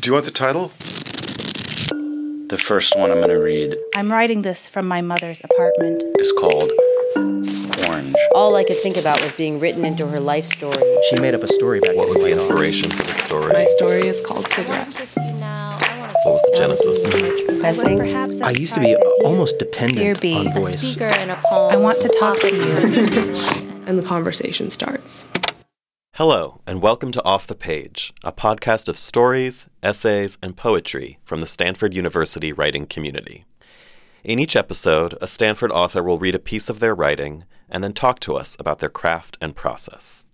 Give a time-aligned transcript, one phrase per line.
[0.00, 0.68] Do you want the title?
[2.48, 6.04] The first one I'm going to read I'm writing this from my mother's apartment.
[6.20, 6.70] is called
[7.16, 8.14] Orange.
[8.32, 10.82] All I could think about was being written into her life story.
[11.10, 13.52] She made up a story back What was the inspiration for the story?
[13.52, 15.16] My story is called Cigarettes.
[15.16, 17.60] What was the genesis?
[17.60, 18.00] Testing.
[18.42, 19.24] I used to be surprised as you.
[19.24, 20.80] almost dependent Dear B, on a voice.
[20.80, 21.72] speaker and a poem.
[21.72, 23.64] I want to talk to you.
[23.88, 25.24] And the conversation starts.
[26.18, 31.38] Hello, and welcome to Off the Page, a podcast of stories, essays, and poetry from
[31.38, 33.44] the Stanford University writing community.
[34.24, 37.92] In each episode, a Stanford author will read a piece of their writing and then
[37.92, 40.26] talk to us about their craft and process.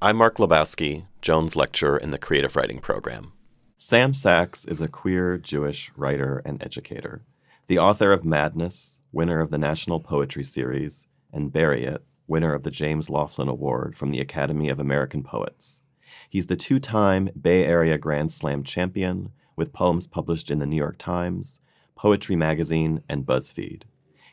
[0.00, 3.34] I'm Mark Lebowski, Jones Lecturer in the Creative Writing Program.
[3.76, 7.26] Sam Sax is a queer Jewish writer and educator,
[7.66, 12.62] the author of Madness, winner of the National Poetry Series, and Bury It, winner of
[12.62, 15.82] the James Laughlin Award from the Academy of American Poets.
[16.28, 20.76] He's the two time Bay Area Grand Slam champion, with poems published in the New
[20.76, 21.60] York Times,
[21.94, 23.82] Poetry Magazine, and BuzzFeed.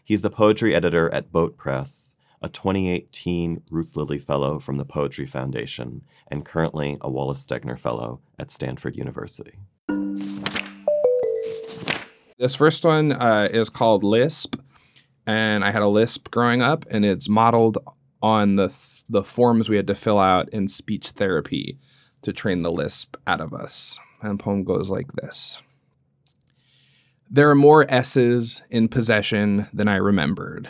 [0.04, 5.26] He's the poetry editor at BOAAT Press, a 2018 Ruth Lilly Fellow from the Poetry
[5.26, 9.60] Foundation, and currently a Wallace Stegner Fellow at Stanford University.
[12.38, 14.58] This first one uh, is called Lisp,
[15.26, 17.78] and I had a Lisp growing up, and it's modeled
[18.22, 18.74] on the
[19.10, 21.78] the forms we had to fill out in speech therapy
[22.22, 24.00] to train the Lisp out of us.
[24.22, 25.62] And the poem goes like this:
[27.30, 30.70] There are more S's in possession than I remembered.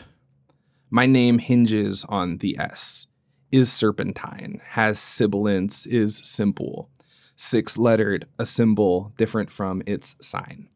[0.90, 3.08] My name hinges on the S.
[3.52, 6.90] Is serpentine, has sibilance, is simple.
[7.36, 10.70] Six lettered, a symbol different from its sign.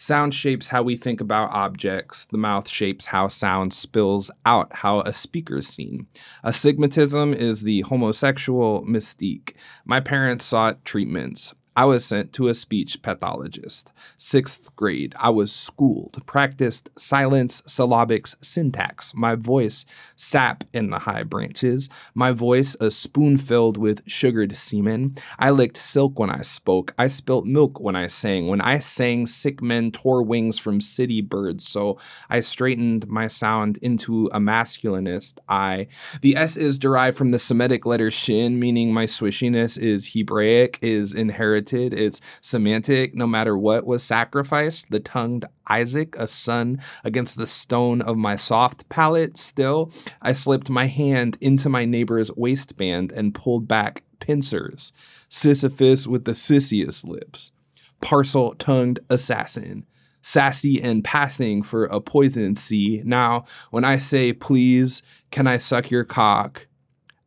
[0.00, 2.24] Sound shapes how we think about objects.
[2.30, 6.06] The mouth shapes how sound spills out how a speaker's seen.
[6.44, 9.54] Astigmatism is the homosexual mystique.
[9.84, 11.52] My parents sought treatments.
[11.78, 13.92] I was sent to a speech pathologist.
[14.16, 19.14] Sixth grade, I was schooled, practiced silence, syllabics, syntax.
[19.14, 19.86] My voice,
[20.16, 21.88] sap in the high branches.
[22.14, 25.14] My voice, a spoon filled with sugared semen.
[25.38, 26.94] I licked silk when I spoke.
[26.98, 28.48] I spilt milk when I sang.
[28.48, 31.64] When I sang, sick men tore wings from city birds.
[31.68, 31.96] So
[32.28, 35.86] I straightened my sound into a masculinist I.
[36.22, 41.12] The S is derived from the Semitic letter shin, meaning my swishiness is Hebraic, is
[41.12, 41.67] inherited.
[41.72, 43.14] It's semantic.
[43.14, 48.36] No matter what was sacrificed, the tongued Isaac, a son against the stone of my
[48.36, 49.36] soft palate.
[49.36, 49.92] Still,
[50.22, 54.92] I slipped my hand into my neighbor's waistband and pulled back pincers.
[55.28, 57.52] Sisyphus with the sissiest lips.
[58.00, 59.84] Parseltongued assassin.
[60.22, 63.02] Sassy and passing for a poison sea.
[63.04, 66.66] Now, when I say, please, can I suck your cock?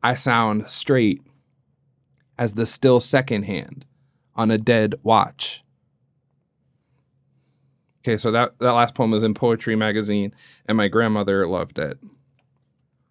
[0.04, 1.22] I sound straight
[2.38, 3.86] as the still second hand
[4.36, 5.64] on a dead watch.
[8.04, 10.34] Okay, so that, that last poem was in Poetry Magazine,
[10.66, 12.00] and my grandmother loved it.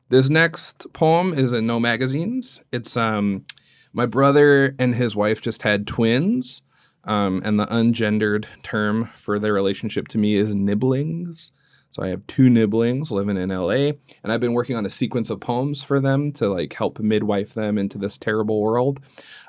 [0.09, 2.61] This next poem is in No Magazines.
[2.73, 3.45] It's um
[3.93, 6.63] my brother and his wife just had twins,
[7.05, 11.53] um, and the ungendered term for their relationship to me is nibblings.
[11.91, 13.93] So I have two nibblings living in LA,
[14.23, 17.55] and I've been working on a sequence of poems for them to like help midwife
[17.55, 19.01] them into this terrible world.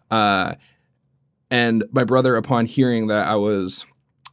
[0.09, 0.55] Uh,
[1.51, 3.85] and my brother, upon hearing that I was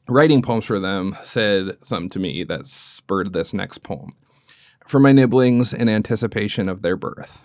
[0.08, 4.14] writing poems for them, said something to me that spurred this next poem.
[4.86, 7.42] For my nibblings in anticipation of their birth.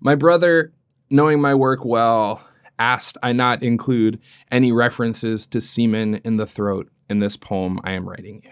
[0.00, 0.72] My brother,
[1.10, 2.42] knowing my work well,
[2.78, 4.18] asked I not include
[4.50, 8.50] any references to semen in the throat in this poem I am writing you.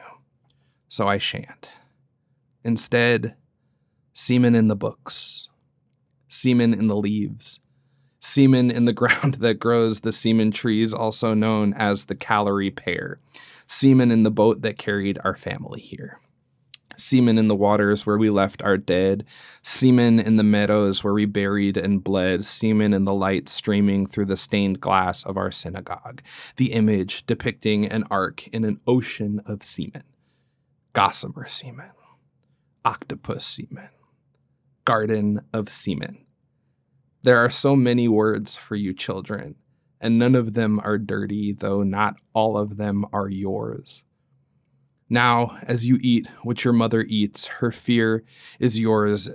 [0.89, 1.71] So I shan't.
[2.63, 3.35] Instead,
[4.13, 5.49] semen in the books,
[6.29, 7.61] semen in the leaves,
[8.21, 13.19] semen in the ground that grows the semen trees, also known as the callery pear,
[13.67, 16.21] semen in the boat that carried our family here,
[16.97, 19.25] semen in the waters where we left our dead,
[19.63, 24.27] semen in the meadows where we buried and bled, semen in the light streaming through
[24.27, 26.23] the stained glass of our synagogue,
[26.57, 30.05] the image depicting an ark in an ocean of semen,
[30.93, 31.91] gossamer semen,
[32.85, 33.89] octopus semen,
[34.85, 36.19] garden of semen.
[37.23, 39.57] There are so many words for you children,
[40.01, 44.05] and none of them are dirty, though not all of them are yours.
[45.11, 48.25] Now, as you eat what your mother eats, her fear
[48.59, 49.29] is yours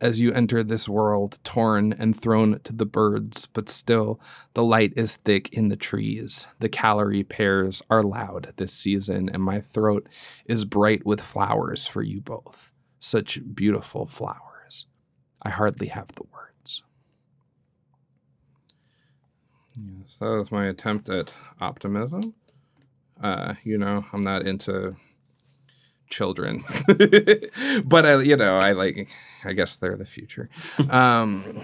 [0.00, 4.20] as you enter this world, torn and thrown to the birds, but still
[4.52, 6.46] the light is thick in the trees.
[6.58, 10.08] The callery pears are loud this season, and my throat
[10.44, 12.72] is bright with flowers for you both.
[12.98, 14.86] Such beautiful flowers.
[15.40, 16.53] I hardly have the words.
[19.78, 22.34] Yes, that was my attempt at optimism.
[23.20, 24.96] Uh, you know, I'm not into
[26.10, 26.64] children,
[27.84, 29.08] but I, you know, I like.
[29.44, 30.48] I guess they're the future.
[30.88, 31.62] Um,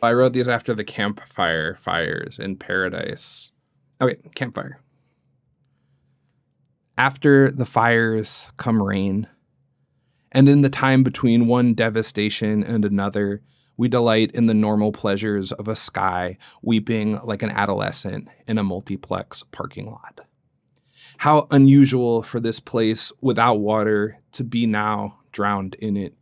[0.00, 3.50] I wrote these after the campfire fires in paradise.
[4.00, 4.80] Okay, campfire.
[6.96, 9.26] After the fires come rain,
[10.30, 13.42] and in the time between one devastation and another,
[13.78, 18.64] we delight in the normal pleasures of a sky weeping like an adolescent in a
[18.64, 20.20] multiplex parking lot.
[21.18, 26.14] How unusual for this place without water to be now drowned in it.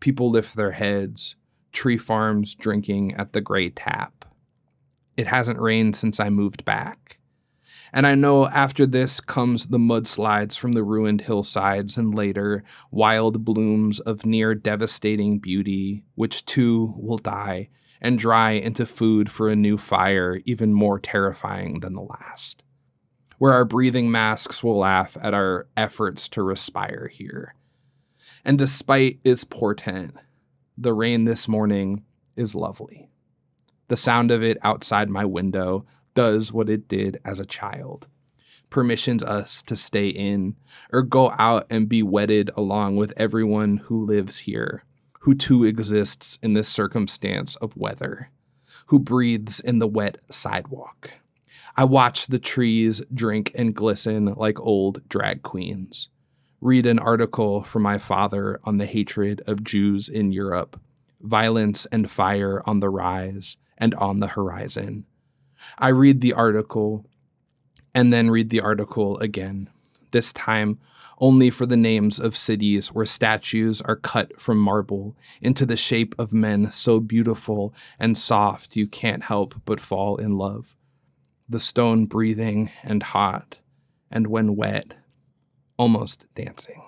[0.00, 1.36] People lift their heads,
[1.72, 4.24] tree farms drinking at the gray tap.
[5.16, 7.17] It hasn't rained since I moved back.
[7.92, 13.44] And I know after this comes the mudslides from the ruined hillsides and later wild
[13.44, 17.70] blooms of near devastating beauty, which too will die
[18.00, 22.62] and dry into food for a new fire even more terrifying than the last.
[23.38, 27.54] Where our breathing masks will laugh at our efforts to respire here.
[28.44, 30.16] And despite its portent,
[30.76, 32.04] the rain this morning
[32.36, 33.08] is lovely.
[33.88, 35.86] The sound of it outside my window
[36.18, 38.08] does what it did as a child.
[38.70, 40.56] Permissions us to stay in
[40.92, 44.82] or go out and be wedded along with everyone who lives here,
[45.20, 48.32] who too exists in this circumstance of weather,
[48.86, 51.12] who breathes in the wet sidewalk.
[51.76, 56.08] I watch the trees drink and glisten like old drag queens.
[56.60, 60.80] Read an article from my father on the hatred of Jews in Europe,
[61.20, 65.06] violence and fire on the rise and on the horizon
[65.78, 67.06] I read the article
[67.94, 69.70] and then read the article again,
[70.10, 70.78] this time
[71.20, 76.14] only for the names of cities where statues are cut from marble into the shape
[76.18, 80.76] of men so beautiful and soft you can't help but fall in love.
[81.48, 83.58] The stone breathing and hot,
[84.10, 84.94] and when wet,
[85.76, 86.82] almost dancing.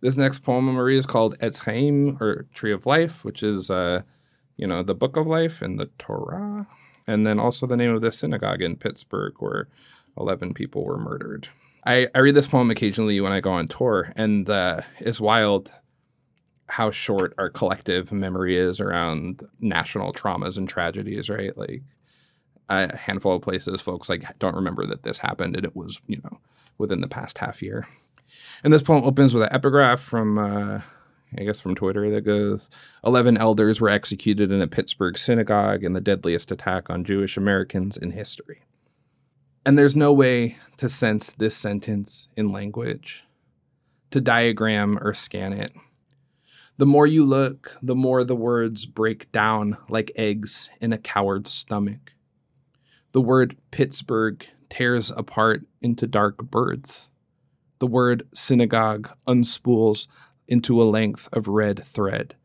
[0.00, 4.02] This next poem Marie is called Etz Chaim, or Tree of Life, which is uh,
[4.62, 6.68] you know, the Book of Life and the Torah,
[7.04, 9.66] and then also the name of the synagogue in Pittsburgh where
[10.16, 11.48] 11 people were murdered.
[11.84, 15.72] I, I read this poem occasionally when I go on tour, and uh, it's wild
[16.68, 21.58] how short our collective memory is around national traumas and tragedies, right?
[21.58, 21.82] Like
[22.68, 26.20] a handful of places, folks like don't remember that this happened, and it was you
[26.22, 26.38] know
[26.78, 27.88] within the past half year.
[28.62, 30.82] And this poem opens with an epigraph from uh,
[31.38, 32.68] I guess from Twitter that goes
[33.04, 37.96] 11 elders were executed in a Pittsburgh synagogue in the deadliest attack on Jewish Americans
[37.96, 38.62] in history.
[39.64, 43.24] And there's no way to sense this sentence in language,
[44.10, 45.72] to diagram or scan it.
[46.78, 51.52] The more you look, the more the words break down like eggs in a coward's
[51.52, 52.14] stomach.
[53.12, 57.08] The word Pittsburgh tears apart into dark birds.
[57.78, 60.08] The word synagogue unspools
[60.52, 62.36] into a length of red thread.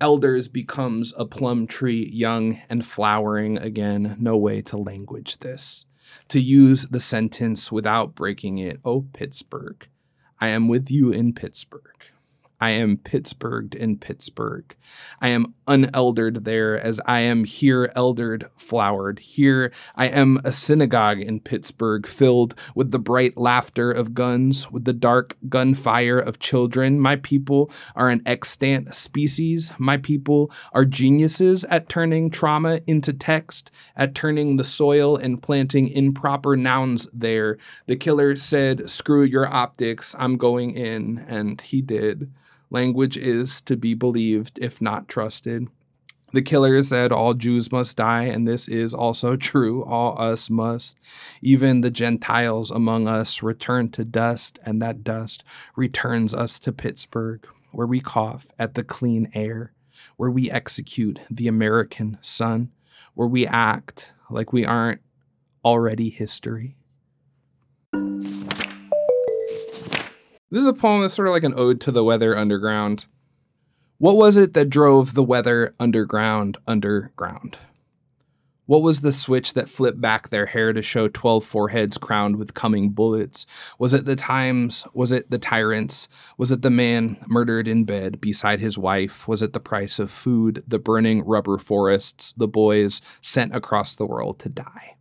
[0.00, 4.16] Elders becomes a plum tree, young and flowering again.
[4.18, 5.84] No way to language this.
[6.28, 8.80] To use the sentence without breaking it.
[8.82, 9.86] Oh, Pittsburgh,
[10.40, 11.82] I am with you in Pittsburgh.
[12.64, 14.74] I am Pittsburghed in Pittsburgh.
[15.20, 19.18] I am uneldered there as I am here eldered, flowered.
[19.18, 24.86] Here I am a synagogue in Pittsburgh, filled with the bright laughter of guns, with
[24.86, 26.98] the dark gunfire of children.
[26.98, 29.70] My people are an extant species.
[29.76, 35.88] My people are geniuses at turning trauma into text, at turning the soil and planting
[35.88, 37.58] improper nouns there.
[37.88, 42.32] The killer said, Screw your optics, I'm going in, and he did.
[42.74, 45.68] Language is to be believed, if not trusted.
[46.32, 49.84] The killer said all Jews must die, and this is also true.
[49.84, 50.98] All us must.
[51.40, 55.44] Even the Gentiles among us return to dust, and that dust
[55.76, 59.72] returns us to Pittsburgh, where we cough at the clean air,
[60.16, 62.72] where we execute the American sun,
[63.14, 65.00] where we act like we aren't
[65.64, 66.74] already history.
[70.50, 73.06] This is a poem that's sort of like an ode to the weather underground.
[73.98, 77.58] What was it that drove the weather underground underground?
[78.66, 82.54] What was the switch that flipped back their hair to show 12 foreheads crowned with
[82.54, 83.46] coming bullets?
[83.78, 84.86] Was it the times?
[84.94, 86.08] Was it the tyrants?
[86.38, 89.28] Was it the man murdered in bed beside his wife?
[89.28, 94.06] Was it the price of food, the burning rubber forests, the boys sent across the
[94.06, 94.96] world to die?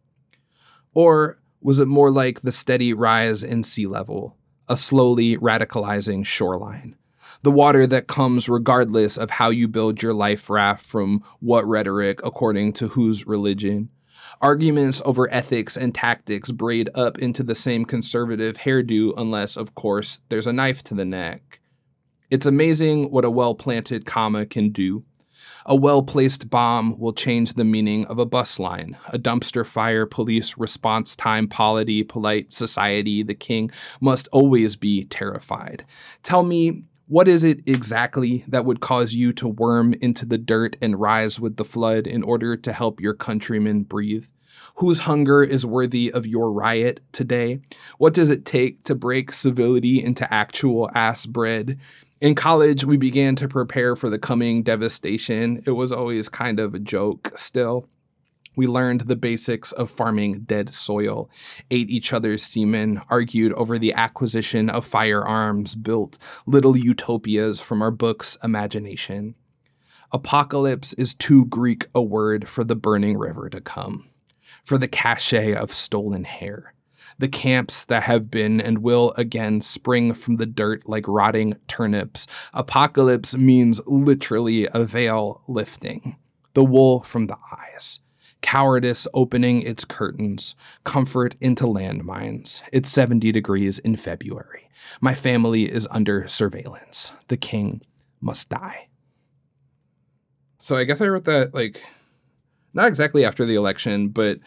[0.94, 4.36] Or was it more like the steady rise in sea level,
[4.67, 6.96] a slowly radicalizing shoreline.
[7.41, 12.22] The water that comes regardless of how you build your life raft from what rhetoric
[12.24, 13.89] according to whose religion.
[14.41, 20.22] Arguments over ethics and tactics braid up into the same conservative hairdo, unless, of course,
[20.29, 21.60] there's a knife to the neck.
[22.29, 25.03] It's amazing what a well planted comma can do.
[25.65, 28.98] A well placed bomb will change the meaning of a bus line.
[29.08, 35.86] A dumpster fire, police response time, polity, polite society, the king must always be terrified.
[36.22, 40.75] Tell me, what is it exactly that would cause you to worm into the dirt
[40.82, 44.25] and rise with the flood in order to help your countrymen breathe?
[44.75, 47.60] Whose hunger is worthy of your riot today?
[47.98, 51.79] What does it take to break civility into actual ass bread?
[52.24, 55.62] In college, we began to prepare for the coming devastation.
[55.65, 57.89] It was always kind of a joke still.
[58.56, 61.30] We learned the basics of farming dead soil,
[61.70, 67.92] ate each other's semen, argued over the acquisition of firearms, built little utopias from our
[67.92, 69.36] book's imagination.
[70.13, 74.08] Apocalypse is too Greek a word for the burning river to come,
[74.63, 76.74] for the cachet of stolen hair
[77.20, 82.27] the camps that have been and will again spring from the dirt like rotting turnips.
[82.53, 86.17] Apocalypse means literally a veil lifting,
[86.53, 88.00] the wool from the eyes.
[88.41, 90.53] Cowardice opening its curtains,
[90.84, 92.62] comfort into landmines.
[92.74, 94.70] It's 70 degrees in February.
[95.00, 97.13] My family is under surveillance.
[97.29, 97.82] The king
[98.20, 98.89] must die.
[100.60, 101.82] So I guess I wrote that like
[102.74, 104.39] not exactly after the election, but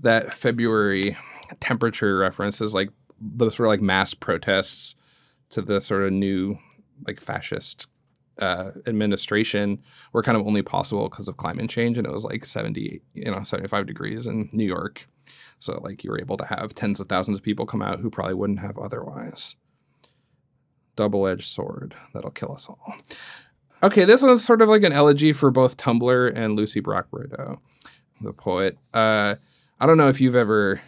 [0.00, 1.16] that February
[1.60, 2.90] temperature references like
[3.38, 4.94] sort of like mass protests
[5.50, 6.58] to the sort of new
[7.06, 7.88] like fascist
[8.40, 9.78] uh, administration
[10.12, 13.30] were kind of only possible because of climate change and it was like 70 you
[13.30, 15.06] know 75 degrees in new york.
[15.58, 18.08] So like you were able to have tens of thousands of people come out who
[18.08, 19.56] probably wouldn't have otherwise.
[20.96, 22.94] Double-edged sword that'll kill us all.
[23.82, 27.08] Okay this was sort of like an elegy for both tumblr and lucie brock
[28.22, 28.78] the poet.
[28.94, 29.34] Uh,
[29.78, 30.80] i don't know if you've ever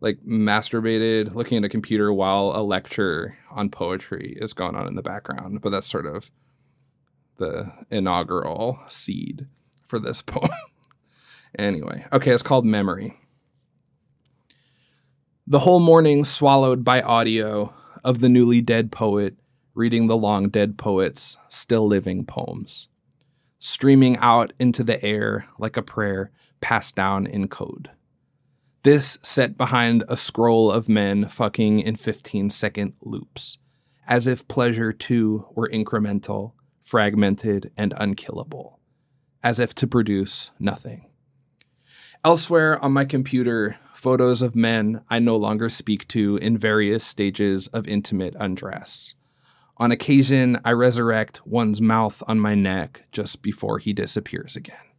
[0.00, 4.94] like masturbated looking at a computer while a lecture on poetry is going on in
[4.94, 6.30] the background but that's sort of
[7.36, 9.46] the inaugural seed
[9.86, 10.50] for this poem.
[11.58, 13.16] Anyway okay it's called memory.
[15.46, 19.34] The whole morning swallowed by audio of the newly dead poet
[19.74, 22.88] reading the long dead poet's still living poems
[23.58, 26.30] streaming out into the air like a prayer
[26.60, 27.90] passed down in code
[28.82, 33.58] this set behind a scroll of men fucking in 15 second loops,
[34.06, 38.80] as if pleasure too were incremental, fragmented, and unkillable,
[39.42, 41.06] as if to produce nothing.
[42.24, 47.66] Elsewhere on my computer, photos of men I no longer speak to in various stages
[47.68, 49.14] of intimate undress.
[49.76, 54.89] On occasion, I resurrect one's mouth on my neck just before he disappears again.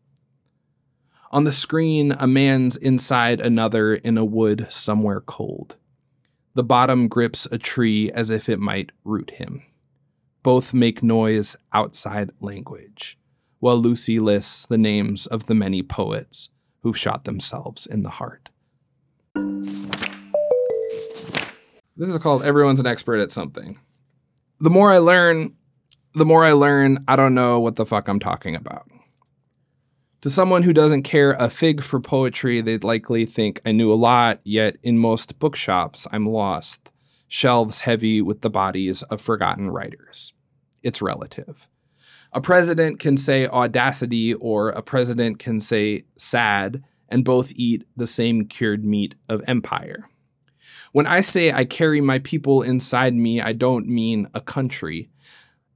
[1.34, 5.78] On the screen, a man's inside another in a wood somewhere cold.
[6.56, 9.64] The bottom grips a tree as if it might root him.
[10.44, 13.18] Both make noise outside language,
[13.60, 16.50] while Lucie lists the names of the many poets
[16.82, 18.50] who've shot themselves in the heart.
[21.96, 23.80] This is called Everyone's an Expert at Something.
[24.60, 25.56] The more I learn,
[26.14, 28.91] the more I learn, I don't know what the fuck I'm talking about.
[30.22, 33.96] To someone who doesn't care a fig for poetry, they'd likely think I knew a
[33.96, 36.92] lot, yet in most bookshops, I'm lost,
[37.28, 40.34] shelves heavy with the bodies of forgotten writers.
[40.84, 41.68] It's relative.
[42.34, 48.08] A president can say audacity or a president can say sad, and both eat the
[48.08, 50.08] same cured meat of empire.
[50.92, 55.10] When I say I carry my people inside me, I don't mean a country.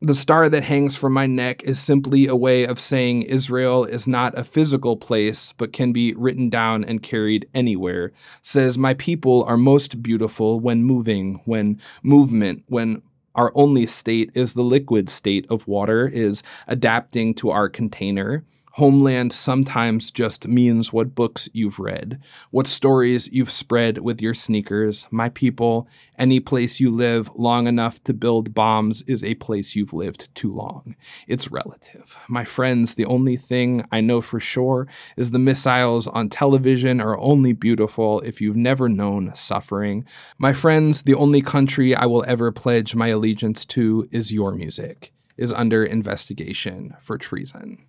[0.01, 4.05] The star that hangs from my neck is simply a way of saying Israel is
[4.05, 8.11] not a physical place, but can be written down and carried anywhere.
[8.41, 13.03] Says, My people are most beautiful when moving, when movement, when
[13.35, 18.43] our only state is the liquid state of water, is adapting to our container.
[18.75, 22.20] Homeland sometimes just means what books you've read,
[22.51, 25.08] what stories you've spread with your sneakers.
[25.12, 25.88] My people,
[26.20, 30.53] any place you live long enough to build bombs is a place you've lived too
[30.53, 30.98] long.
[31.25, 32.17] It's relative.
[32.27, 37.17] My friends, the only thing I know for sure is the missiles on television are
[37.17, 40.03] only beautiful if you've never known suffering.
[40.38, 45.13] My friends, the only country I will ever pledge my allegiance to is your music,
[45.38, 47.86] is under investigation for treason.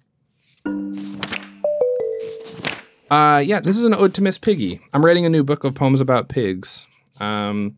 [3.08, 4.80] Uh, yeah, this is an ode to Miss Piggy.
[4.92, 6.88] I'm writing a new book of poems about pigs,
[7.20, 7.76] um,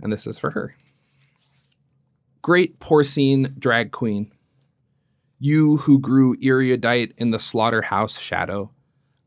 [0.00, 0.74] and this is for her.
[2.40, 4.32] Great porcine drag queen.
[5.38, 8.70] You who grew erudite in the slaughterhouse shadow,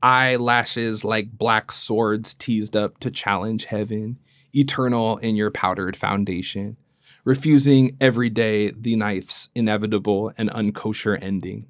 [0.01, 4.18] eyelashes like black swords teased up to challenge heaven,
[4.56, 6.77] eternal in your powdered foundation,
[7.24, 11.68] refusing every day the knife's inevitable and unkosher ending.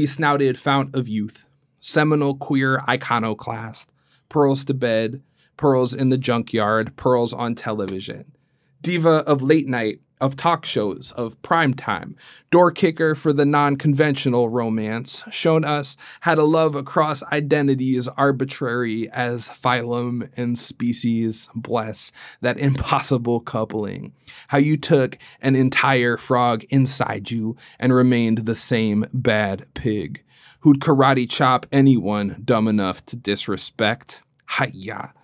[0.00, 1.44] Besnouted fount of youth,
[1.78, 3.92] seminal queer iconoclast,
[4.30, 5.22] pearls to bed,
[5.58, 8.32] pearls in the junkyard, pearls on television.
[8.80, 12.16] Diva of late night, of talk shows, of prime time,
[12.50, 19.08] door kicker for the non conventional romance, shown us how to love across identities arbitrary
[19.10, 24.12] as phylum and species bless that impossible coupling.
[24.48, 30.22] How you took an entire frog inside you and remained the same bad pig,
[30.60, 34.22] who'd karate chop anyone dumb enough to disrespect.
[34.58, 35.14] Hiya.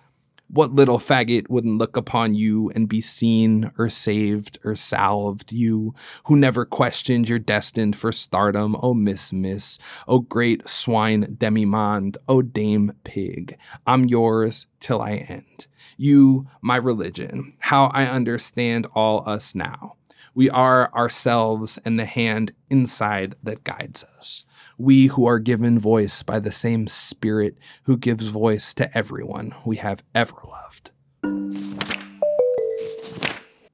[0.49, 5.51] What little faggot wouldn't look upon you and be seen or saved or salved?
[5.51, 5.93] You
[6.25, 9.77] who never questioned you're destined for stardom, oh Miss Miss,
[10.07, 13.57] oh great swine demimonde, oh Dame Pig.
[13.85, 15.67] I'm yours till I end.
[15.97, 19.96] You, my religion, how I understand all us now.
[20.37, 24.45] We are ourselves and the hand inside that guides us.
[24.77, 29.77] We who are given voice by the same Spirit who gives voice to everyone we
[29.77, 30.91] have ever loved.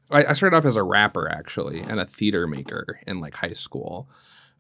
[0.10, 4.08] I, started off as a rapper actually and a theater maker in like high school.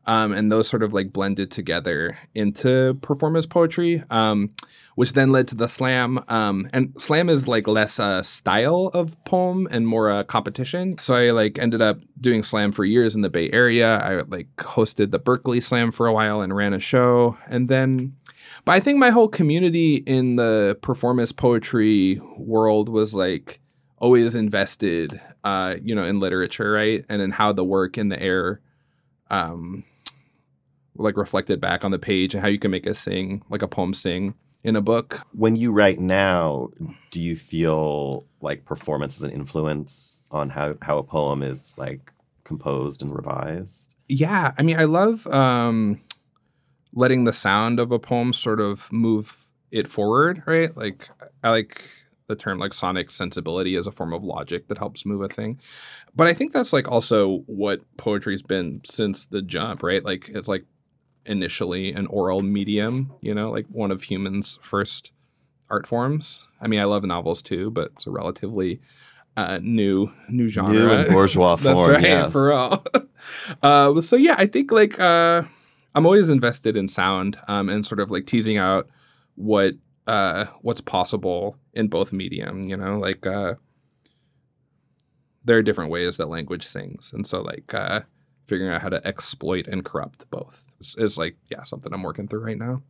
[0.05, 4.49] Um, and those sort of like blended together into performance poetry, um,
[4.95, 6.23] which then led to the slam.
[6.27, 10.97] Um, and slam is like less a style of poem and more a competition.
[10.97, 13.97] So I like ended up doing slam for years in the Bay Area.
[13.97, 18.17] I like hosted the Berkeley Slam for a while and ran a show, and then.
[18.65, 23.61] But I think my whole community in the performance poetry world was like
[23.97, 28.21] always invested, uh, you know, in literature, right, and in how the work in the
[28.21, 28.59] air
[29.31, 29.85] um,
[30.95, 33.67] like reflected back on the page and how you can make a sing like a
[33.67, 35.21] poem sing in a book.
[35.33, 36.69] When you write now,
[37.11, 42.11] do you feel like performance is an influence on how, how a poem is like
[42.43, 43.93] composed and revised?
[44.09, 45.99] yeah i mean i love um
[46.93, 50.75] letting the sound of a poem sort of move it forward right?
[50.75, 51.09] Like
[51.43, 51.83] i like
[52.27, 55.59] the term like sonic sensibility as a form of logic that helps move a thing.
[56.15, 60.03] But i think that's like also what poetry's been since the jump right?
[60.03, 60.65] Like it's like
[61.25, 65.11] initially an oral medium you know like one of humans first
[65.69, 68.79] art forms i mean i love novels too but it's a relatively
[69.35, 72.31] uh, new new genre New and bourgeois That's form, right, yes.
[72.31, 72.85] for real.
[73.63, 75.43] uh, so yeah, I think like uh,
[75.95, 78.89] I'm always invested in sound um, and sort of like teasing out
[79.35, 79.73] what
[80.07, 82.61] uh, what's possible in both medium.
[82.63, 83.55] You know, like uh,
[85.43, 88.01] there are different ways that language sings, and so like uh,
[88.45, 92.27] figuring out how to exploit and corrupt both is, is like yeah something I'm working
[92.27, 92.81] through right now.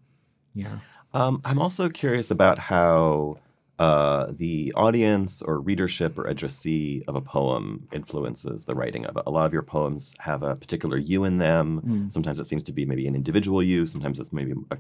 [0.53, 0.79] Yeah.
[1.13, 3.37] Um, I'm also curious about how
[3.79, 9.23] uh, the audience or readership or addressee of a poem influences the writing of it.
[9.25, 11.81] A lot of your poems have a particular you in them.
[11.85, 12.11] Mm.
[12.11, 13.85] Sometimes it seems to be maybe an individual you.
[13.85, 14.77] Sometimes it's maybe a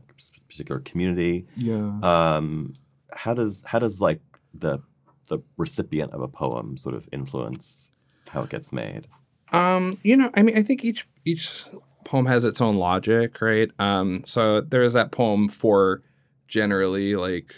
[0.47, 1.47] particular community.
[1.55, 1.99] Yeah.
[2.01, 2.73] Um,
[3.11, 4.21] how does how does like
[4.53, 4.79] the
[5.27, 7.91] the recipient of a poem sort of influence
[8.29, 9.07] how it gets made?
[9.53, 11.63] Um, you know, I mean, I think each each
[12.03, 13.69] poem has its own logic, right?
[13.79, 16.01] Um, so there is that poem for
[16.47, 17.53] generally like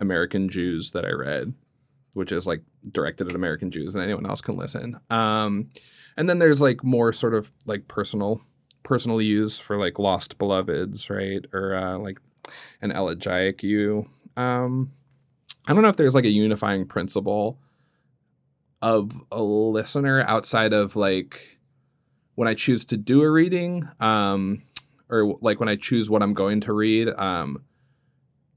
[0.00, 1.54] American Jews that I read,
[2.14, 4.98] which is like directed at American Jews, and anyone else can listen.
[5.10, 5.68] Um,
[6.16, 8.40] and then there's like more sort of like personal
[8.82, 11.44] personal use for like lost beloveds, right?
[11.52, 12.20] Or uh, like
[12.80, 14.08] an elegiac you.
[14.36, 14.92] Um,
[15.66, 17.58] I don't know if there's like a unifying principle
[18.84, 21.58] of a listener outside of like
[22.34, 24.60] when I choose to do a reading, um,
[25.08, 27.08] or like when I choose what I'm going to read.
[27.08, 27.64] Um,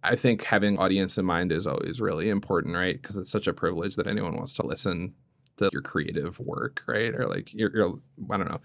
[0.04, 3.02] I think having audience in mind is always really important, right?
[3.02, 5.14] Because it's such a privilege that anyone wants to listen
[5.58, 7.16] to your creative work, right?
[7.16, 8.60] Or like your, your I don't know,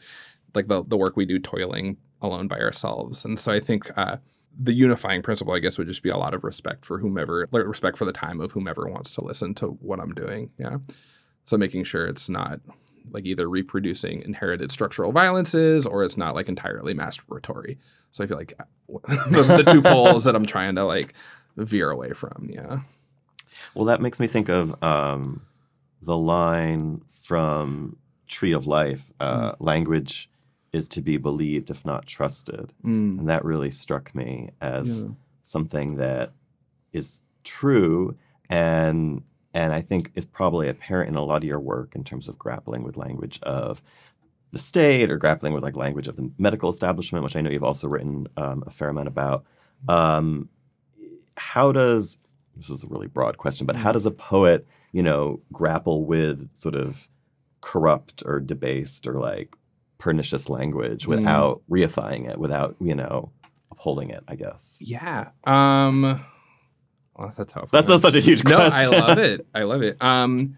[0.56, 3.24] like the the work we do toiling alone by ourselves.
[3.24, 4.16] And so I think uh,
[4.58, 7.98] the unifying principle, I guess, would just be a lot of respect for whomever, respect
[7.98, 10.50] for the time of whomever wants to listen to what I'm doing.
[10.58, 10.78] Yeah.
[11.44, 12.60] So making sure it's not
[13.10, 17.76] like either reproducing inherited structural violences or it's not like entirely masturbatory.
[18.12, 18.54] So I feel like
[19.30, 21.14] those are the two poles that I'm trying to like
[21.56, 22.48] veer away from.
[22.52, 22.80] Yeah.
[23.74, 25.42] Well, that makes me think of um,
[26.00, 27.96] the line from
[28.28, 30.30] Tree of Life uh, language
[30.72, 32.72] is to be believed, if not trusted.
[32.84, 33.18] Mm.
[33.20, 35.10] And that really struck me as Yeah.
[35.42, 36.32] something that
[36.92, 38.16] is true
[38.48, 39.22] and
[39.54, 42.38] and I think is probably apparent in a lot of your work in terms of
[42.38, 43.82] grappling with language of
[44.50, 47.64] the state or grappling with like language of the medical establishment, which I know you've
[47.64, 49.44] also written um, a fair amount about.
[49.88, 50.48] Um,
[51.36, 52.18] how does
[52.56, 56.50] this is a really broad question, but how does a poet, you know, grapple with
[56.54, 57.08] sort of
[57.62, 59.54] corrupt or debased or like
[59.98, 61.08] pernicious language Mm.
[61.16, 63.32] without reifying it, without you know
[63.70, 64.22] upholding it?
[64.28, 65.30] I guess Yeah.
[65.44, 66.22] Um
[67.16, 67.98] well, that's a tough that's one.
[67.98, 68.94] a, such a huge no, question.
[68.94, 69.46] I love it.
[69.54, 70.02] I love it.
[70.02, 70.56] Um,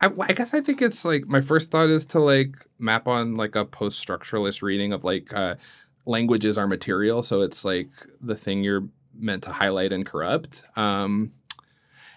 [0.00, 3.36] I, I guess I think it's like my first thought is to like map on
[3.36, 5.56] like a post structuralist reading of like uh,
[6.06, 10.62] languages are material, so it's like the thing you're meant to highlight and corrupt.
[10.76, 11.32] Um,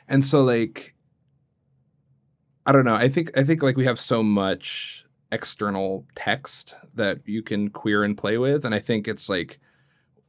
[0.07, 0.95] and so like,
[2.65, 2.95] I don't know.
[2.95, 8.05] I think I think like we have so much external text that you can queer
[8.05, 9.59] and play with, and I think it's like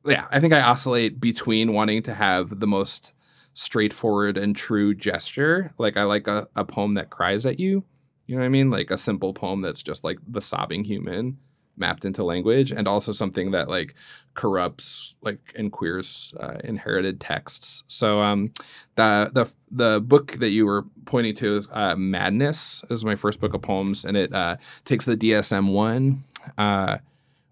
[0.05, 3.13] yeah, I think I oscillate between wanting to have the most
[3.55, 5.73] straightforward and true gesture.
[5.79, 7.85] Like I like a, a poem that cries at you.
[8.27, 8.71] You know what I mean?
[8.71, 11.39] Like a simple poem that's just like the sobbing human
[11.77, 13.95] mapped into language, and also something that like
[14.35, 17.83] corrupts like and queers uh, inherited texts.
[17.87, 18.53] So um,
[18.95, 23.55] the the the book that you were pointing to, uh, Madness, is my first book
[23.55, 26.25] of poems, and it uh, takes the DSM one.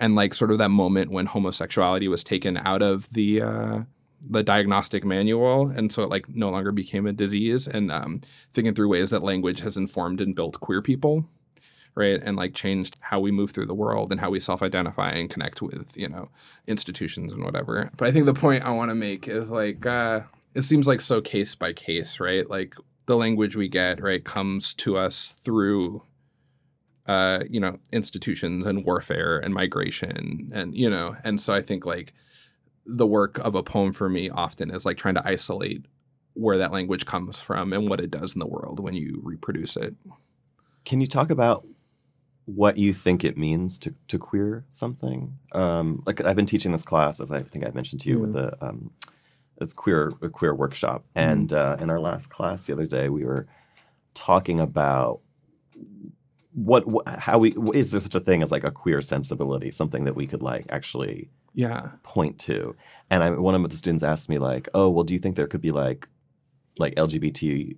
[0.02, 3.78] And like sort of that moment when homosexuality was taken out of the uh,
[4.28, 7.68] the diagnostic manual, and so it like no longer became a disease.
[7.68, 8.20] And um,
[8.52, 11.24] thinking through ways that language has informed and built queer people,
[11.94, 15.30] right, and like changed how we move through the world and how we self-identify and
[15.30, 16.28] connect with you know
[16.66, 17.90] institutions and whatever.
[17.96, 20.22] But I think the point I want to make is like uh,
[20.54, 22.48] it seems like so case by case, right?
[22.48, 22.74] Like
[23.06, 26.02] the language we get right comes to us through
[27.06, 31.84] uh, you know, institutions and warfare and migration and you know, and so I think
[31.84, 32.12] like
[32.86, 35.86] the work of a poem for me often is like trying to isolate
[36.34, 39.76] where that language comes from and what it does in the world when you reproduce
[39.76, 39.94] it.
[40.84, 41.66] Can you talk about
[42.46, 45.38] what you think it means to, to queer something?
[45.52, 48.36] Um, like I've been teaching this class, as I think I mentioned to you, with
[48.36, 48.90] a um,
[49.60, 53.24] it's queer a queer workshop, and uh, in our last class the other day, we
[53.24, 53.46] were
[54.14, 55.20] talking about
[56.54, 60.04] what, wh- how we is there such a thing as like a queer sensibility, something
[60.04, 61.90] that we could like actually Yeah.
[62.02, 62.76] point to.
[63.10, 65.46] And I, one of the students asked me like, "Oh, well, do you think there
[65.46, 66.08] could be like
[66.78, 67.76] like LGBT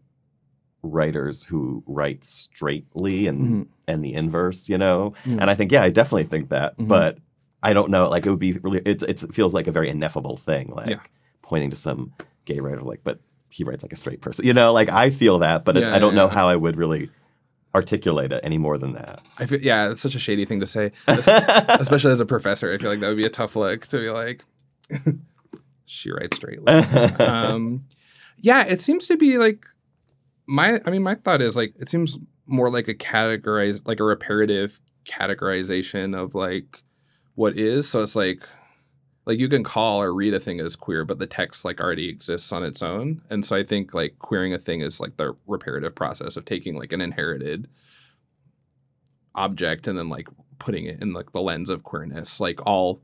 [0.83, 3.67] writers who write straightly and Mhm.
[3.89, 5.39] and the inverse, you know?" Yeah.
[5.41, 6.89] And I think, yeah, I definitely think that, Mhm.
[6.89, 7.19] but
[7.63, 8.09] I don't know.
[8.09, 8.83] Like, it would be really.
[8.85, 11.01] It's, it's it feels like a very ineffable thing, like Yeah.
[11.43, 12.13] pointing to some
[12.45, 14.73] gay writer, like, but he writes like a straight person, you know?
[14.73, 16.35] Like, I feel that, but it's, Yeah, I don't know yeah.
[16.35, 17.09] how I would really
[17.75, 19.21] articulate it any more than that.
[19.39, 22.73] I feel yeah, it's such a shady thing to say, especially as a professor.
[22.73, 24.45] I feel like that would be a tough look to be like,
[25.85, 26.67] she writes straight.
[27.21, 27.85] um,
[28.39, 29.67] yeah, it seems to be like
[30.47, 30.81] my.
[30.87, 34.81] I mean, my thought is like it seems more like a categorize, like a reparative
[35.05, 36.83] categorization of like
[37.35, 37.89] what is.
[37.89, 38.41] So it's like
[39.27, 42.09] like you can call or read a thing as queer, but the text like already
[42.09, 43.23] exists on its own.
[43.31, 46.77] And so I think like queering a thing is like the reparative process of taking
[46.77, 47.69] like an inherited
[49.35, 52.39] object and then like putting it in like the lens of queerness.
[52.39, 53.03] Like all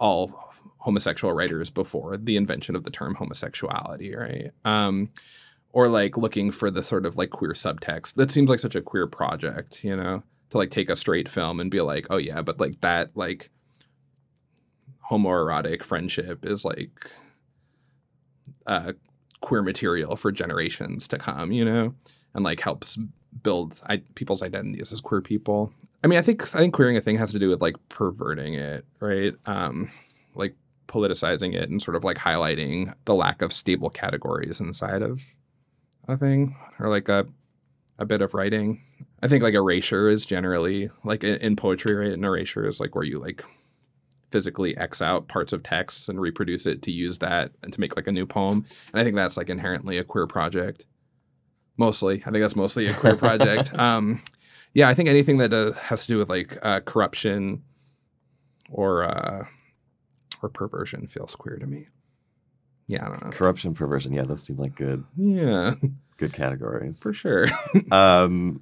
[0.00, 4.52] all homosexual writers before the invention of the term homosexuality, right?
[4.64, 5.10] Um,
[5.72, 8.14] or like looking for the sort of like queer subtext.
[8.14, 11.60] That seems like such a queer project, you know, to like take a straight film
[11.60, 13.50] and be like, oh yeah, but like that like
[15.10, 17.10] homoerotic friendship is like
[18.66, 18.92] uh,
[19.40, 21.94] queer material for generations to come, you know,
[22.34, 22.98] and like helps
[23.42, 25.72] build I- people's identities as queer people.
[26.02, 28.54] I mean, I think I think queering a thing has to do with like perverting
[28.54, 29.34] it, right?
[29.46, 29.90] Um,
[30.34, 30.54] like
[30.86, 35.20] politicizing it and sort of like highlighting the lack of stable categories inside of
[36.06, 37.26] a thing or like a
[37.98, 38.80] a bit of writing.
[39.22, 42.12] I think like erasure is generally like in, in poetry, right?
[42.12, 43.44] An erasure is like where you like
[44.30, 47.96] physically X out parts of texts and reproduce it to use that and to make
[47.96, 48.64] like a new poem.
[48.92, 50.86] And I think that's like inherently a queer project.
[51.76, 53.72] Mostly, I think that's mostly a queer project.
[53.78, 54.20] Um,
[54.74, 57.62] yeah, I think anything that uh, has to do with like uh, corruption
[58.70, 59.46] or uh,
[60.42, 61.88] or perversion feels queer to me.
[62.86, 63.30] Yeah, I don't know.
[63.30, 65.74] Corruption, perversion, yeah, those seem like good Yeah,
[66.18, 66.98] good categories.
[66.98, 67.46] for sure.
[67.90, 68.60] um,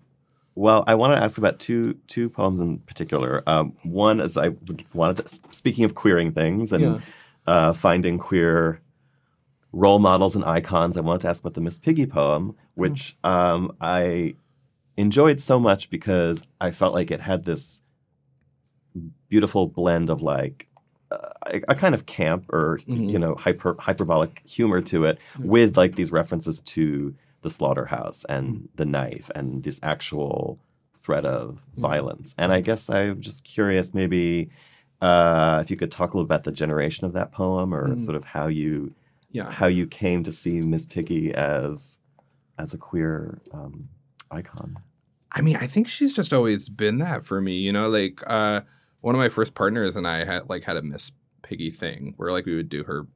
[0.56, 3.42] well, I want to ask about two two poems in particular.
[3.46, 4.48] Um, one is I
[4.92, 6.98] wanted to, speaking of queering things and Yeah.
[7.46, 8.80] uh, finding queer
[9.72, 10.96] role models and icons.
[10.96, 14.34] I wanted to ask about the Miss Piggy poem, which um, I
[14.96, 17.82] enjoyed so much because I felt like it had this
[19.28, 20.68] beautiful blend of like
[21.10, 21.18] uh,
[21.52, 23.12] a, a kind of camp or Mhm.
[23.12, 28.68] you know hyper hyperbolic humor to it with like these references to the slaughterhouse and
[28.76, 30.58] the knife and this actual
[30.96, 32.34] threat of violence.
[32.38, 34.50] And I guess I'm just curious, maybe
[35.00, 38.00] uh, if you could talk a little about the generation of that poem, or Mm.
[38.00, 38.94] sort of how you
[39.30, 39.50] Yeah.
[39.50, 41.98] how you came to see Miss Piggy as
[42.58, 43.88] as a queer um,
[44.30, 44.78] icon.
[45.32, 47.58] I mean, I think she's just always been that for me.
[47.58, 48.62] You know, like uh,
[49.02, 52.32] one of my first partners and I had like had a Miss Piggy thing where
[52.32, 53.06] like we would do her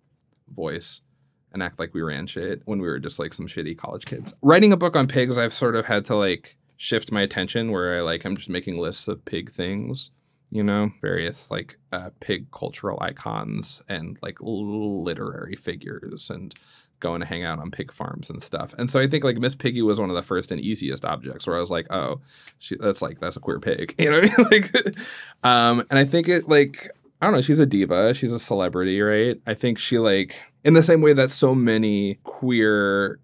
[0.55, 1.01] voice
[1.53, 4.33] and act like we ran shit when we were just like some shitty college kids.
[4.43, 7.99] Writing a book on pigs, I've sort of had to like shift my attention where
[7.99, 10.11] I like I'm just making lists of pig things.
[10.53, 16.53] You know, various like uh, pig cultural icons and like literary figures and
[17.01, 18.75] going to hang out on pig farms and stuff.
[18.79, 21.47] And so I think like Miss Piggy was one of the first and easiest objects
[21.47, 22.21] where I was like, oh,
[22.59, 24.33] she, that's like that's a queer pig, you know I mean?
[24.51, 24.97] like,
[25.45, 29.01] um, and I think it like I don't know, she's a diva, she's a celebrity,
[29.01, 29.41] right?
[29.47, 33.21] I think she like in the same way that so many queer,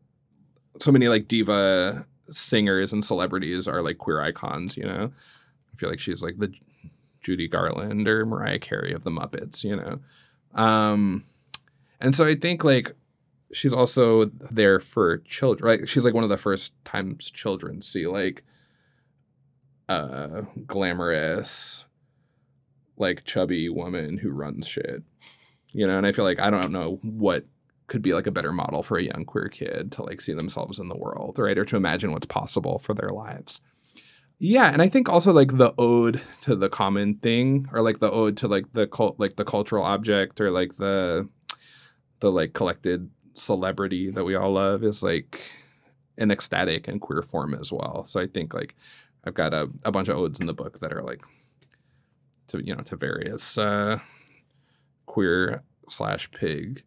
[0.79, 5.11] so many like diva singers and celebrities are like queer icons, you know.
[5.73, 6.55] I feel like she's like the
[7.21, 10.01] Judy Garland or Mariah Carey of the Muppets, you know.
[10.55, 11.25] Um,
[12.01, 12.93] and so I think like
[13.53, 18.07] she's also there for children right she's like one of the first times children see
[18.07, 18.43] like
[19.89, 21.85] a glamorous
[22.97, 25.03] like chubby woman who runs shit
[25.73, 27.45] you know and i feel like i don't know what
[27.87, 30.79] could be like a better model for a young queer kid to like see themselves
[30.79, 33.61] in the world right or to imagine what's possible for their lives
[34.39, 38.11] yeah and i think also like the ode to the common thing or like the
[38.11, 41.29] ode to like the cult like the cultural object or like the
[42.21, 45.51] the like collected celebrity that we all love is like
[46.19, 48.05] an ecstatic and queer form as well.
[48.07, 48.75] So I think like
[49.25, 51.23] I've got a, a bunch of odes in the book that are like
[52.49, 53.99] to you know to various uh,
[55.17, 56.83] queer slash pig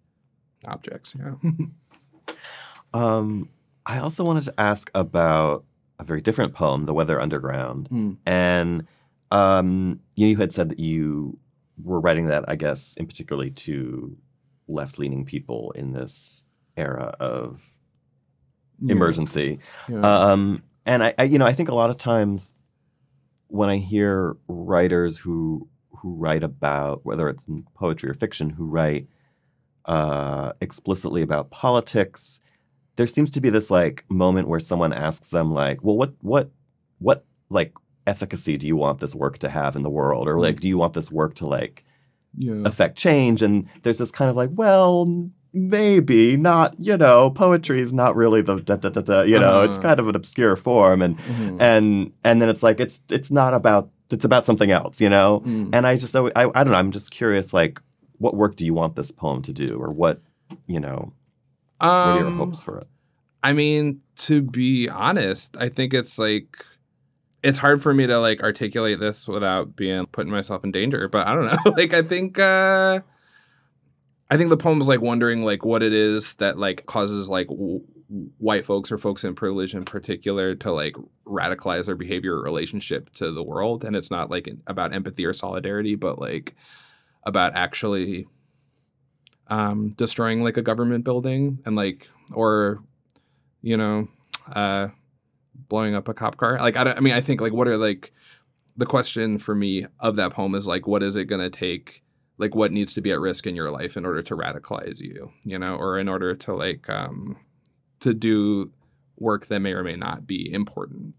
[0.65, 1.15] objects.
[1.17, 1.35] Yeah.
[2.91, 3.49] Um,
[3.85, 5.63] I also wanted to ask about
[5.99, 8.17] a very different poem, "The Weather Underground," Mm.
[8.25, 8.87] and
[9.29, 11.37] um, you, you had said that you
[11.83, 14.17] were writing that, I guess, in particularly to
[14.67, 16.43] left-leaning people in this
[16.75, 17.63] era of
[18.87, 19.59] emergency.
[19.87, 19.99] Yeah.
[20.01, 22.55] Um, and I, I, you know, I think a lot of times
[23.49, 25.67] when I hear writers who
[26.01, 29.07] who write about whether it's in poetry or fiction who write
[29.85, 32.41] uh, explicitly about politics,
[32.95, 36.51] there seems to be this like moment where someone asks them like, "Well, what what
[36.99, 37.73] what like
[38.05, 40.77] efficacy do you want this work to have in the world, or like, do you
[40.77, 41.85] want this work to like
[42.37, 42.61] yeah.
[42.65, 45.29] affect change?" And there's this kind of like, well.
[45.51, 47.31] Maybe not, you know.
[47.31, 49.63] Poetry is not really the da, da, da, da, you know.
[49.63, 49.87] It's Uh-huh.
[49.87, 51.57] kind of an obscure form, and Mhm.
[51.59, 55.41] and and then it's like it's it's not about it's about something else, you know.
[55.45, 55.69] Mm.
[55.73, 56.79] And I just I I don't know.
[56.79, 57.79] I'm just curious, like,
[58.17, 60.21] what work do you want this poem to do, or what
[60.67, 61.13] you know?
[61.79, 62.85] What are your Um, hopes for it?
[63.43, 66.57] I mean, to be honest, I think it's like
[67.41, 71.07] it's hard for me to like articulate this without being putting myself in danger.
[71.07, 71.71] But I don't know.
[71.77, 72.99] like I think uh
[74.29, 77.47] I think the poem is like wondering like what it is that like causes like
[77.47, 80.95] w- white folks or folks in privilege in particular to like
[81.27, 83.83] radicalize their behavior or relationship to the world.
[83.83, 86.55] And it's not like about empathy or solidarity but like
[87.23, 88.27] about actually
[89.47, 92.83] um destroying like a government building and like or
[93.61, 94.07] you know
[94.53, 94.87] uh
[95.67, 96.57] blowing up a cop car.
[96.59, 98.11] Like i don't i mean i think like what are like
[98.75, 102.01] the question for me of that poem is like what is it going to take
[102.37, 105.31] like what needs to be at risk in your life in order to radicalize you
[105.43, 107.37] you know or in order to like um
[108.01, 108.71] to do
[109.17, 111.13] work that may or may not be important.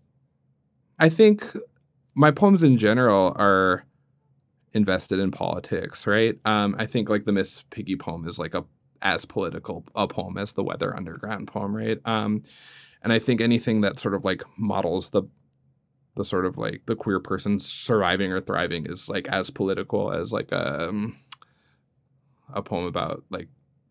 [0.99, 1.45] I think
[2.15, 3.85] my poems in general are
[4.73, 6.39] invested in politics right?
[6.45, 8.65] Um i think like the miss piggy poem is like a
[9.03, 11.99] as political a poem as the weather underground poem right?
[12.05, 12.43] Um
[13.03, 15.23] and i think anything that sort of like models the
[16.17, 20.33] the sort of like the queer person surviving or thriving is like as political as
[20.33, 21.17] like a um,
[22.53, 23.49] a poem about like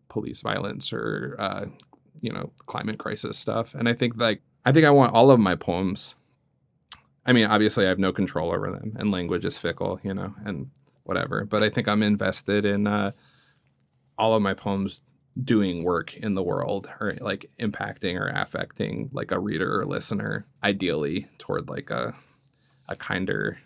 [0.08, 1.64] police violence or uh,
[2.20, 3.74] you know climate crisis stuff.
[3.74, 6.14] And I think like I think I want all of my poems.
[7.26, 10.34] I mean, obviously, I have no control over them, and language is fickle, you know,
[10.44, 10.70] and
[11.04, 11.44] whatever.
[11.44, 13.12] But I think I'm invested in uh,
[14.18, 15.00] all of my poems
[15.42, 20.46] doing work in the world or like impacting or affecting like a reader or listener
[20.62, 22.14] ideally toward like a
[22.88, 23.58] a kinder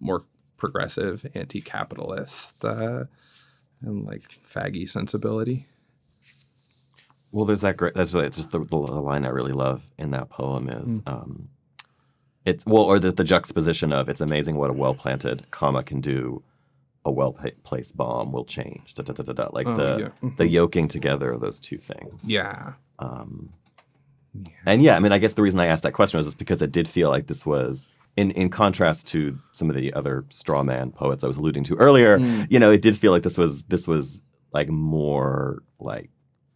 [0.00, 0.24] more
[0.56, 3.04] progressive anti-capitalist uh,
[3.82, 5.66] and like faggy sensibility
[7.36, 7.92] Well, there's that great.
[7.94, 11.12] That's just the, the line I really love in that poem is, Mm.
[11.12, 11.48] um,
[12.46, 16.00] it's well, or the, the juxtaposition of it's amazing what a well planted comma can
[16.00, 16.42] do.
[17.04, 18.94] A well placed bomb will change.
[18.94, 19.48] Da, da, da, da, da.
[19.52, 20.30] Like Oh, the yeah.
[20.38, 22.24] the yoking together of those two things.
[22.26, 23.50] yeah Um,
[24.64, 26.62] And yeah, I mean, I guess the reason I asked that question was just because
[26.62, 30.62] it did feel like this was in in contrast to some of the other straw
[30.62, 32.46] man poets I was alluding to earlier, Mm.
[32.50, 34.22] you know, it did feel like this was this was
[34.52, 36.08] like more like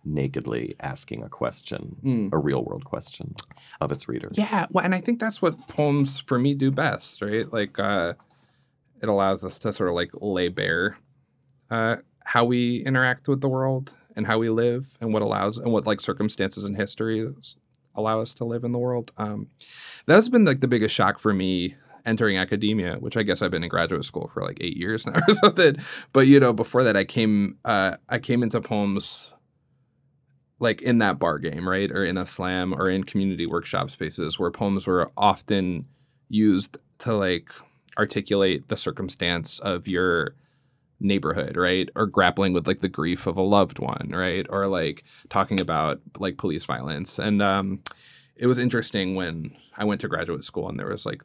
[0.05, 2.33] nakedly asking a question, Mm.
[2.33, 3.35] a real world question
[3.81, 4.37] of its readers.
[4.39, 7.51] Yeah, well, and I think that's what poems for me do best, right?
[7.53, 8.15] Like, uh,
[9.03, 10.97] it allows us to sort of like lay bare
[11.71, 15.73] uh, how we interact with the world and how we live, and what allows and
[15.73, 17.57] what like circumstances and histories
[17.95, 19.13] allow us to live in the world.
[19.19, 19.49] Um,
[20.07, 23.63] that's been like the biggest shock for me entering academia, which I guess I've been
[23.63, 25.77] in graduate school for like eight years now or something.
[26.13, 29.33] But you know, before that, I came uh, I came into poems
[30.61, 31.91] like in that bar game, right?
[31.91, 35.87] Or in a slam or in community workshop spaces where poems were often
[36.29, 37.51] used to like
[37.99, 40.37] articulate the circumstance of your
[41.01, 41.89] neighborhood, right?
[41.97, 44.47] Or grappling with like the grief of a loved one, right?
[44.51, 47.19] Or like talking about like police violence.
[47.19, 47.83] And um
[48.37, 51.23] it was interesting when I went to graduate school and there was like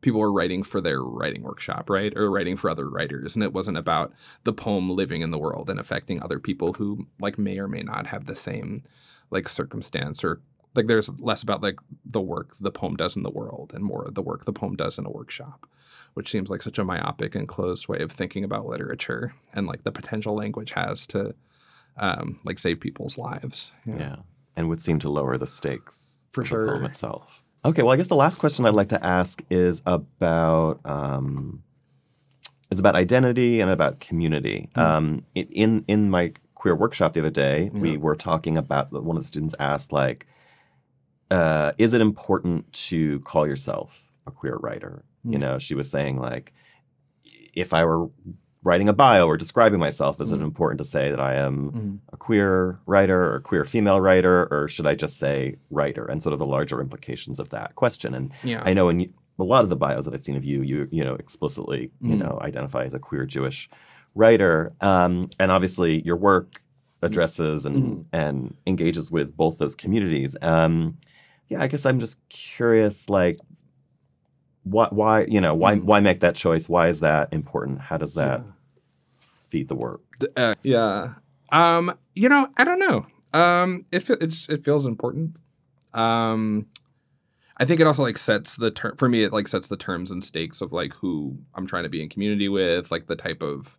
[0.00, 2.16] people were writing for their writing workshop, right?
[2.16, 3.34] Or writing for other writers.
[3.34, 4.12] And it wasn't about
[4.44, 7.82] the poem living in the world and affecting other people who like may or may
[7.82, 8.84] not have the same
[9.30, 10.40] like circumstance or
[10.74, 14.08] like there's less about like the work the poem does in the world and more
[14.12, 15.66] the work the poem does in a workshop
[16.14, 19.82] which seems like such a myopic and closed way of thinking about literature and like
[19.82, 21.34] the potential language has to
[21.98, 24.16] um, like save people's lives Yeah.
[24.56, 27.44] And would seem to lower the stakes For the poem itself.
[27.64, 31.62] Okay, well, I guess the last question I'd like to ask is about um,
[32.70, 34.68] is about identity and about community.
[34.74, 34.80] Hmm.
[34.80, 39.22] Um, in, in my queer workshop the other day, we were talking about one of
[39.22, 40.26] the students asked like,
[41.30, 45.38] uh, "Is it important to call yourself a queer writer?" You Hmm.
[45.40, 46.52] know, she was saying like,
[47.54, 48.08] if I were
[48.64, 50.44] writing a bio or describing myself, is it Mm.
[50.44, 51.98] important to say that I am Mhm.
[52.12, 56.04] a queer writer or a queer female writer, or should I just say writer?
[56.04, 58.14] And sort of the larger implications of that question.
[58.14, 60.62] And yeah I know in a lot of the bios that I've seen of you,
[60.62, 62.18] you you know explicitly you Mhm.
[62.18, 63.70] know identify as a queer Jewish
[64.14, 66.60] writer, um, and obviously your work
[67.02, 68.04] addresses and Mhm.
[68.12, 70.34] and engages with both those communities.
[70.42, 70.96] Um,
[71.48, 73.38] yeah, I guess I'm just curious, like.
[74.64, 75.84] Why, why, you know, why, Mm.
[75.84, 76.68] why make that choice?
[76.68, 77.80] Why is that important?
[77.80, 78.52] How does that Yeah.
[79.48, 80.02] feed the work?
[80.36, 81.14] Uh, yeah.
[81.50, 83.06] Um, you know, I don't know.
[83.32, 85.36] Um, it it feels important.
[85.94, 86.66] Um,
[87.56, 89.22] I think it also like sets the term for me.
[89.22, 92.08] It like sets the terms and stakes of like who I'm trying to be in
[92.08, 93.76] community with, like the type of.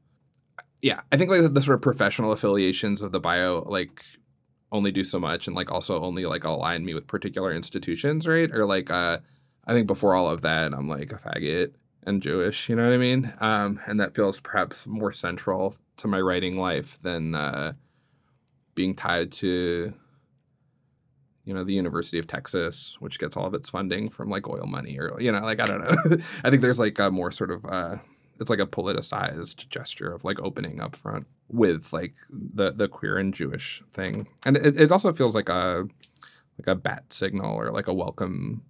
[0.81, 4.01] Yeah, I think like the, the sort of professional affiliations of the bio like
[4.71, 8.49] only do so much, and like also only like align me with particular institutions, right?
[8.53, 9.19] Or like, uh,
[9.65, 12.69] I think before all of that, I'm like a faggot and Jewish.
[12.69, 13.33] You know what I mean?
[13.39, 17.73] Um, and that feels perhaps more central to my writing life than uh,
[18.75, 19.93] being tied to,
[21.45, 24.65] you know, the University of Texas, which gets all of its funding from like oil
[24.65, 26.17] money or you know, like I don't know.
[26.43, 27.97] I think there's like a more sort of uh,
[28.39, 33.17] it's like a politicized gesture of like opening up front with like the the queer
[33.17, 35.85] and Jewish thing, and it, it also feels like a
[36.57, 38.63] like a bat signal or like a welcome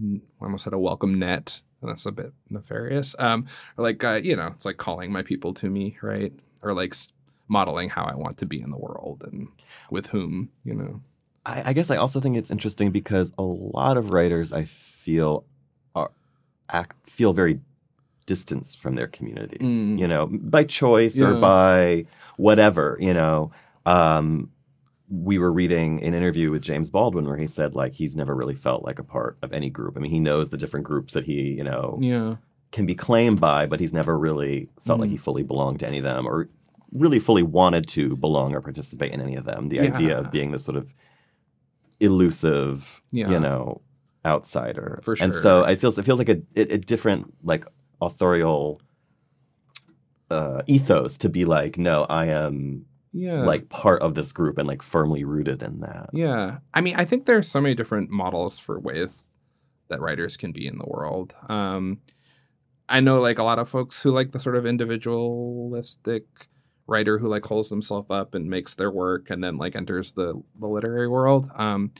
[0.00, 3.14] I almost had a welcome net, and that's a bit nefarious.
[3.18, 6.32] Um, or like uh, you know, it's like calling my people to me, right?
[6.62, 7.12] Or like s-
[7.48, 9.48] modeling how I want to be in the world and
[9.90, 11.00] with whom, you know.
[11.44, 15.44] I, I guess I also think it's interesting because a lot of writers I feel
[15.94, 16.10] are
[16.70, 17.60] act feel very
[18.26, 19.98] distanced from their communities, Mm.
[19.98, 23.50] you know, by choice or by whatever, you know.
[23.84, 24.51] Um,
[25.14, 28.54] we were reading an interview with James Baldwin where he said like he's never really
[28.54, 29.94] felt like a part of any group.
[29.96, 32.36] I mean, he knows the different groups that he, you know, Yeah.
[32.70, 35.12] can be claimed by, but he's never really felt like Mm.
[35.12, 36.48] he fully belonged to any of them or
[36.92, 39.68] really fully wanted to belong or participate in any of them.
[39.68, 40.94] The idea of being this sort of
[42.00, 43.30] elusive, Yeah.
[43.30, 43.82] you know,
[44.24, 44.98] outsider.
[45.02, 47.66] For And so it feels it feels like a, a, a different like
[48.00, 48.80] authorial
[50.30, 53.42] uh, ethos to be like, no, I am Yeah.
[53.42, 56.10] like part of this group and like firmly rooted in that.
[56.12, 56.58] Yeah.
[56.72, 59.28] I mean, I think there's so many different models for ways
[59.88, 61.34] that writers can be in the world.
[61.48, 62.00] Um,
[62.88, 66.24] I know like a lot of folks who like the sort of individualistic
[66.86, 70.40] writer who like holds themselves up and makes their work and then like enters the,
[70.58, 71.50] the literary world.
[71.54, 71.92] Um,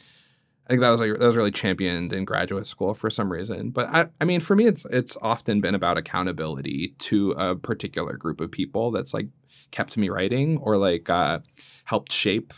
[0.65, 3.71] I think that was like that was really championed in graduate school for some reason.
[3.71, 8.15] But I, I mean, for me, it's it's often been about accountability to a particular
[8.15, 9.27] group of people that's like
[9.71, 11.39] kept me writing or like uh,
[11.85, 12.53] helped shape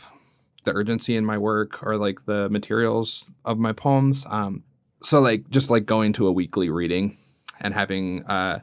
[0.64, 4.26] the urgency in my work or like the materials of my poems.
[4.28, 4.64] Um,
[5.02, 7.16] so like just like going to a weekly reading
[7.60, 8.60] and having uh,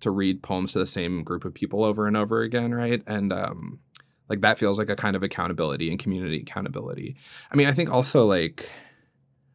[0.00, 3.02] to read poems to the same group of people over and over again, right?
[3.06, 3.80] And um,
[4.28, 7.16] like that feels like a kind of accountability and community accountability.
[7.50, 8.70] I mean, I think also like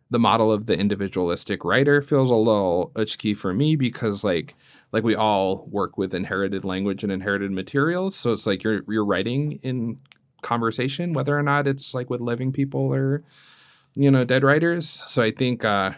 [0.09, 4.55] the model of the individualistic writer feels a little uchki for me because like
[4.91, 8.15] like we all work with inherited language and inherited materials.
[8.15, 9.97] So it's like you're you're writing in
[10.41, 13.23] conversation, whether or not it's like with living people or
[13.95, 14.87] you know dead writers.
[14.89, 15.91] So I think uh,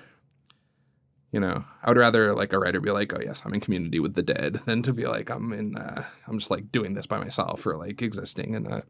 [1.31, 3.99] you know I would rather like a writer be like, oh yes, I'm in community
[3.99, 7.07] with the dead, than to be like I'm in uh, I'm just like doing this
[7.07, 8.83] by myself or like existing in a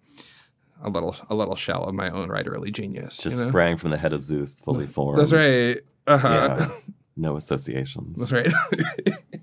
[0.82, 3.18] a little a little shell of my own writerly genius.
[3.18, 3.50] Just you know?
[3.50, 5.20] sprang from the head of Zeus, fully formed.
[5.20, 5.78] That's right.
[6.08, 6.28] Uh-huh.
[6.28, 6.70] Yeah.
[7.16, 8.18] No associations.
[8.18, 8.52] That's right.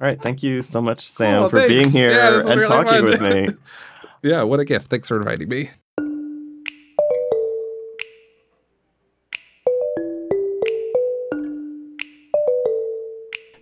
[0.00, 0.20] All right.
[0.20, 3.04] Thank you so much, oh, Sam, Oh, for being here Yeah, and really talking fun.
[3.04, 3.48] with me.
[4.22, 4.88] yeah, what a gift.
[4.88, 5.70] Thanks for inviting me.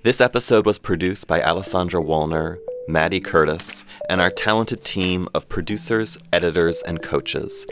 [0.04, 6.16] This episode was produced by Alessandra Wallner, Maddie Curtis, and our talented team of producers,
[6.32, 7.66] editors, and coaches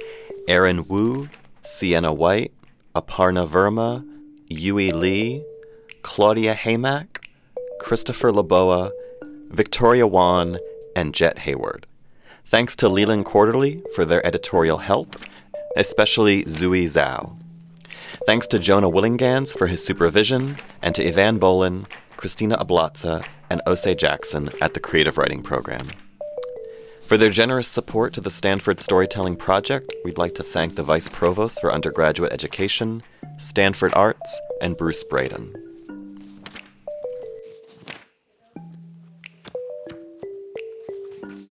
[0.48, 1.28] Aaron Wu,
[1.62, 2.52] Sienna White,
[2.94, 4.06] Aparna Verma,
[4.48, 5.44] Yui Lee,
[6.02, 7.15] Claudia Haymack,
[7.80, 8.90] Christopher Laboa,
[9.50, 10.58] Victoria Wan,
[10.94, 11.86] and Jet Hayward.
[12.44, 15.16] Thanks to Leland Quarterly for their editorial help,
[15.76, 17.36] especially Zui Zhao.
[18.26, 23.94] Thanks to Jonah Willihnganz for his supervision, and to Ivan Bolin, Christina Ablatza, and Ose
[23.96, 25.88] Jackson at the Creative Writing Program.
[27.06, 31.08] For their generous support to the Stanford Storytelling Project, we'd like to thank the Vice
[31.08, 33.02] Provost for Undergraduate Education,
[33.36, 35.65] Stanford Arts, and Bruce Braden.